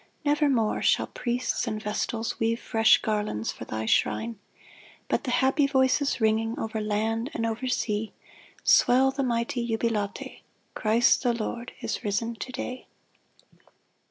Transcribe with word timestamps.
Never 0.25 0.49
more 0.49 0.81
shall 0.81 1.05
priests 1.05 1.67
and 1.67 1.79
vestals 1.79 2.39
Weave 2.39 2.59
fresh 2.59 2.99
garlands 3.03 3.51
for 3.51 3.65
thy 3.65 3.85
shrine; 3.85 4.39
But 5.07 5.25
the 5.25 5.29
happy 5.29 5.67
voices 5.67 6.19
ringing 6.19 6.57
Over 6.57 6.81
land 6.81 7.29
and 7.35 7.45
over 7.45 7.67
sea, 7.67 8.11
Swell 8.63 9.11
the 9.11 9.21
mighty 9.21 9.63
jubilate 9.67 10.41
—"Christ 10.73 11.21
the 11.21 11.33
Lord 11.35 11.73
is 11.83 12.03
risen 12.03 12.33
to 12.33 12.51
day 12.51 12.87